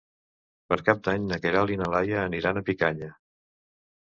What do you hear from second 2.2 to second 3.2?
aniran a Picanya.